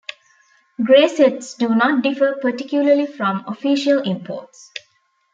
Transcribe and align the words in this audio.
Grey 0.83 1.07
sets 1.07 1.53
do 1.53 1.75
not 1.75 2.01
differ 2.01 2.35
particularly 2.41 3.05
from 3.05 3.43
official 3.45 3.99
imports. 4.01 4.71